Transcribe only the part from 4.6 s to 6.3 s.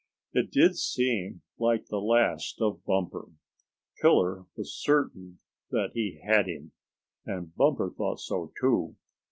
certain that he